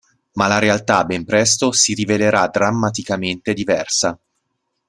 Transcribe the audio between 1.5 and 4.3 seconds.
si rivelerà drammaticamente diversa.